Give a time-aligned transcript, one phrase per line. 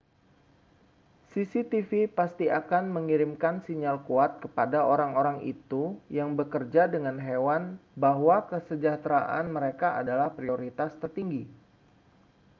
[1.31, 5.83] cctv pasti akan mengirimkan sinyal kuat kepada orang-orang itu
[6.17, 7.63] yang bekerja dengan hewan
[8.05, 11.43] bahwa kesejahteraan mereka adalah prioritas tertinggi